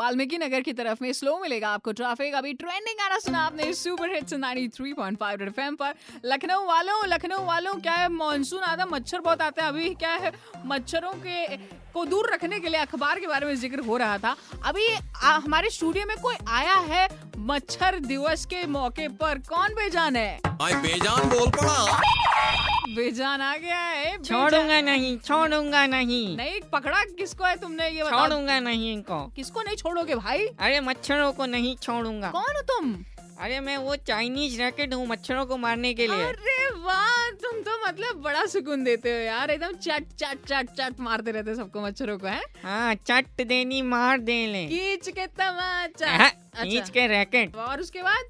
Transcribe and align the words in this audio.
Valmiki 0.00 0.38
Nagar 0.38 0.60
की 0.60 0.72
तरफ़ 0.72 0.98
में 1.02 1.12
स्लो 1.12 1.38
मिलेगा 1.38 1.68
आपको 1.68 1.92
ट्रैफ़िक 1.92 2.34
अभी 2.34 2.52
ट्रेंडिंग 2.54 2.96
गाना 2.98 3.18
सुना 3.18 3.38
आपने 3.38 3.72
सुपर 3.72 4.14
हिट्स 4.14 4.34
93.5 4.34 5.42
एफएम 5.42 5.74
पर। 5.74 5.94
लखनऊ 6.24 6.64
वालों 6.66 7.08
लखनऊ 7.08 7.44
वालों, 7.44 7.74
क्या 7.74 7.92
है? 7.92 8.08
मानसून 8.08 8.62
आता 8.62 8.86
मच्छर 8.86 9.20
बहुत 9.20 9.42
आते 9.42 9.62
हैं। 9.62 9.68
अभी 9.68 9.94
क्या 9.94 10.14
है? 10.14 10.32
मच्छरों 10.66 11.12
के 11.12 11.56
को 11.94 12.04
दूर 12.04 12.30
रखने 12.32 12.60
के 12.60 12.68
लिए 12.68 12.80
अखबार 12.80 13.20
के 13.20 13.26
बारे 13.26 13.46
में 13.46 13.54
ज़िक्र 13.56 13.80
हो 13.80 13.96
रहा 13.96 14.18
था। 14.18 14.36
अभी 14.64 14.86
आ, 15.16 15.36
हमारे 15.36 15.70
स्टूडियो 15.70 16.06
में 16.06 16.16
कोई 16.22 16.36
आया 16.48 16.74
है 16.88 17.08
मच्छर 17.40 17.98
दिवस 18.00 18.44
के 18.46 18.66
मौके 18.68 19.08
पर? 19.20 19.38
कौन 19.48 19.74
बेजान 19.74 20.16
है? 20.16 20.40
बेजान 20.62 21.28
बोल 21.28 21.48
पड़ा। 21.50 22.00
बेजान 22.94 23.40
आ 23.40 23.56
गया 23.56 23.78
है 23.78 24.16
छोड़ूँगा 24.22 24.80
नहीं 24.80 25.16
छोड़ूँगा 25.18 25.86
नहीं। 25.86 26.36
नहीं 26.36 26.60
पकड़ा 26.72 27.02
किसको 27.18 27.44
है 27.44 27.56
तुमने 27.56 27.88
ये 27.88 28.04
छोड़ूँगा 28.04 28.58
नहीं 28.60 28.92
इनको। 28.92 29.20
किसको 29.36 29.62
नहीं 29.62 29.76
छोड़ोगे 29.76 30.14
भाई? 30.16 30.46
अरे 30.60 30.80
मच्छरों 30.80 31.32
को 31.32 31.46
नहीं 31.46 31.76
छोड़ूँगा। 31.76 32.30
कौन 32.30 32.56
हो 32.56 32.62
तुम? 32.70 32.94
अरे 33.40 33.60
मैं 33.60 33.76
वो 33.76 33.96
चाइनीज़ 33.96 34.58
रैकेट 34.58 34.94
हूँ 34.94 35.06
मच्छरों 35.08 35.44
को 35.46 35.56
मारने 35.56 35.94
के 35.94 36.06
लिए। 36.06 36.22
अरे 36.22 36.59
वाह 36.76 37.28
तुम 37.42 37.60
तो 37.62 37.76
मतलब 37.86 38.20
बड़ा 38.22 38.44
सुकून 38.46 38.84
देते 38.84 39.12
हो 39.12 39.18
यार। 39.18 39.50
एकदम 39.50 39.72
चट 39.76 40.04
चट 40.18 40.44
चट 40.46 40.70
चट 40.70 41.00
मारते 41.00 41.30
रहते 41.30 41.54
सबको 41.54 41.80
मच्छरों 41.80 42.18
को 42.18 42.26
है? 42.26 42.40
हाँ 42.62 42.94
चट 42.94 43.46
देनी 43.46 43.82
मार 43.82 44.18
दे 44.20 44.46
ले 44.46 44.66
खींच 44.66 45.08
के 45.08 45.26
तमाचा। 45.26 46.10
हाँ, 46.10 46.30
अच्छा। 46.54 46.92
के 46.92 47.06
रैकेट। 47.06 47.56
और 47.56 47.80
उसके 47.80 48.02
बाद? 48.02 48.24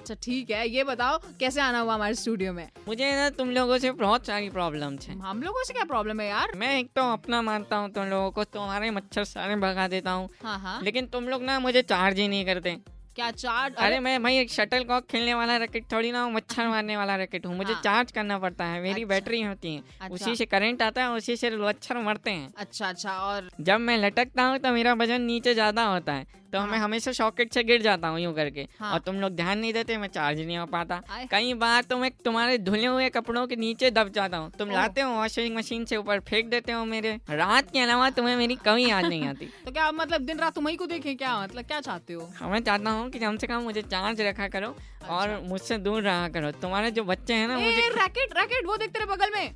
अच्छा 0.00 0.14
ठीक 0.22 0.50
है 0.50 0.68
ये 0.68 0.84
बताओ 0.84 1.18
कैसे 1.40 1.60
आना 1.60 1.80
हुआ 1.80 1.94
हमारे 1.94 2.14
स्टूडियो 2.14 2.52
में? 2.52 2.68
मुझे 2.88 3.10
ना 3.12 3.28
तुम 3.30 3.50
लोगों 3.50 3.78
से 3.78 3.90
बहुत 3.92 4.26
सारी 4.26 4.48
प्रॉब्लम 4.50 4.96
है। 5.08 5.18
हम 5.20 5.42
लोगों 5.42 5.64
से 5.64 5.74
क्या 5.74 5.84
प्रॉब्लम 5.84 6.20
है 6.20 6.28
यार? 6.28 6.52
मैं 6.56 6.78
एक 6.78 6.90
तो 6.96 7.02
अपना 7.12 7.42
मानता 7.42 7.76
हूँ 7.76 7.90
तुम 7.92 8.04
लोगों 8.04 8.30
को 8.30 8.44
तुम्हारे 8.44 8.90
मच्छर 8.90 9.24
सारे 9.24 9.56
भगा 9.56 9.88
देता 9.88 10.10
हूँ। 10.10 10.28
हाँ 10.44 10.58
हाँ। 10.58 10.80
लेकिन 10.82 11.06
तुम 11.06 11.28
लोग 11.28 11.42
ना 11.42 11.58
मुझे 11.60 11.82
चार्ज 11.82 12.18
ही 12.18 12.28
नहीं 12.28 12.44
करते। 12.46 12.76
क्या 13.18 13.30
चार्ज 13.32 13.74
अरे 13.74 13.86
अरे 13.86 13.98
मैं 14.00 14.22
भाई 14.22 14.36
एक 14.38 14.50
शटल 14.50 14.84
कॉक 14.84 15.06
खेलने 15.06 15.32
वाला 15.34 15.56
रैकेट 15.56 15.84
थोड़ी 15.92 16.10
ना 16.12 16.20
हूँ 16.22 16.32
मच्छर 16.32 16.66
मारने 16.68 16.96
वाला 16.96 17.16
रैकेट 17.16 17.46
हूँ 17.46 17.54
मुझे 17.56 17.72
हाँ। 17.72 17.80
चार्ज 17.82 18.12
करना 18.12 18.38
पड़ता 18.38 18.64
है 18.64 18.80
मेरी 18.82 19.02
अच्छा। 19.02 19.08
बैटरी 19.08 19.40
होती 19.42 19.74
है 19.74 19.82
अच्छा। 20.00 20.14
उसी 20.14 20.36
से 20.36 20.44
करंट 20.46 20.82
आता 20.82 21.02
है 21.02 21.08
उसी 21.12 21.36
से 21.36 21.50
मच्छर 21.58 21.98
मरते 22.00 22.30
हैं 22.30 22.52
अच्छा 22.56 22.88
अच्छा 22.88 23.12
और 23.20 23.48
जब 23.60 23.80
मैं 23.80 23.96
लटकता 23.98 24.42
हूँ 24.42 24.58
तो 24.58 24.72
मेरा 24.72 24.92
वज़न 24.94 25.22
नीचे 25.22 25.54
ज़्यादा 25.54 25.86
होता 25.86 26.12
है 26.12 26.26
तो 26.52 26.58
हाँ। 26.58 26.66
मैं 26.66 26.78
हमेशा 26.78 27.12
सॉकेट 27.12 27.52
से 27.52 27.62
गिर 27.64 27.82
जाता 27.82 28.08
हूँ 28.08 28.20
यूँ 28.20 28.34
करके। 28.34 28.66
हाँ। 28.80 28.92
और 28.92 28.98
तुम 28.98 29.14
लोग 29.14 29.32
ध्यान 29.32 29.58
नहीं 29.58 29.72
देते 29.72 29.96
मैं 29.96 30.08
चार्ज 30.08 30.40
नहीं 30.40 30.58
हो 30.58 30.66
पाता। 30.66 31.00
कई 31.30 31.54
बार 31.54 31.82
तो 31.82 31.96
मैं 31.98 32.10
तुम्हारे 32.24 32.58
धुले 32.58 32.86
हुए 32.86 33.08
कपड़ों 33.08 33.46
के 33.46 33.56
नीचे 33.56 33.90
दब 33.90 34.08
जाता 34.08 34.36
हूँ। 34.36 34.50
तुम। 34.50 34.70
लाते 34.70 35.00
हो 35.00 35.10
वॉशिंग 35.10 35.56
मशीन 35.56 35.84
से 35.84 35.96
ऊपर 35.96 36.20
फेंक 36.20 36.48
देते 36.50 36.72
हो 36.72 36.84
मेरे। 36.84 37.18
रात 37.30 37.70
के 37.70 37.80
अलावा 37.80 38.10
तुम्हें 38.10 38.36
मेरी 38.36 38.56
कमी 38.56 38.86
याद 38.86 39.04
नहीं 39.04 39.26
आती। 39.28 39.46
तो 39.64 39.70
क्या 39.70 39.90
मतलब 39.92 40.20
दिन 40.20 40.38
रात 40.38 40.54
तुम्ही 40.54 40.76
को 40.76 40.86
देखें 40.86 41.16
क्या? 41.16 41.38
मतलब 41.42 41.64
क्या 41.64 41.80
चाहते 41.80 42.12
हो? 42.12 42.30
मैं 42.42 42.60
चाहता 42.60 42.90
हूँ 42.90 43.10
की 43.10 43.18
कम 43.18 43.36
से 43.36 43.46
कम 43.46 43.62
मुझे 43.62 43.82
चार्ज 43.82 44.20
रखा 44.20 44.48
करो 44.48 44.74
और 45.08 45.28
अच्छा। 45.28 45.48
मुझसे 45.48 45.78
दूर 45.78 46.02
रहा 46.02 46.28
करो। 46.28 46.50
तुम्हारे 46.50 46.90
जो 46.90 47.04
बच्चे 47.04 47.34
है 47.34 47.46
ना 47.48 47.58
मुझे 47.58 47.88
रैकेट 47.88 48.38
रैकेट 48.38 48.66
वो 48.66 48.76
देखते 48.76 48.98
रहे 48.98 49.16
बगल 49.16 49.30
में। 49.34 49.54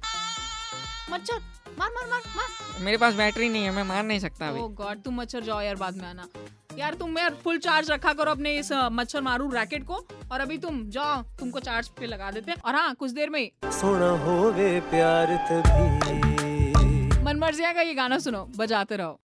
मच्छर 1.10 1.40
मार 1.78 1.90
मार 1.90 2.08
मार 2.10 2.22
मार। 2.36 2.82
मेरे 2.82 2.96
पास 2.96 3.14
बैटरी 3.14 3.48
नहीं 3.48 3.64
है 3.64 3.70
मैं 3.70 3.82
मार 3.84 4.02
नहीं 4.04 4.18
सकता 4.18 4.52
गॉड 4.52 5.02
तुम 5.02 5.20
मच्छर 5.20 5.40
जाओ 5.40 5.60
यार 5.60 5.76
बाद 5.76 5.96
में 5.96 6.08
आना। 6.08 6.26
यार 6.78 6.94
तुम 6.94 7.18
यार 7.18 7.34
फुल 7.44 7.58
चार्ज 7.58 7.90
रखा 7.90 8.12
करो 8.12 8.30
अपने 8.30 8.52
इस 8.58 8.72
मच्छर 8.92 9.20
मारू 9.20 9.48
रैकेट 9.50 9.84
को 9.86 9.94
और 10.32 10.40
अभी 10.40 10.58
तुम 10.58 10.82
जाओ 10.90 11.22
तुमको 11.38 11.60
चार्ज 11.60 11.88
पे 11.88 12.06
लगा 12.06 12.30
देते 12.30 12.52
और 12.64 12.74
हाँ 12.74 12.94
कुछ 12.94 13.10
देर 13.10 13.30
में 13.30 13.40
ही। 13.40 13.52
सोना 13.72 14.10
गए 14.56 14.80
प्यार 14.90 15.36
तभी। 15.50 17.22
मन 17.24 17.38
मर्जिया 17.38 17.72
का 17.72 17.80
ये 17.80 17.94
गाना 17.94 18.18
सुनो 18.18 18.44
बजाते 18.56 18.96
रहो। 18.96 19.18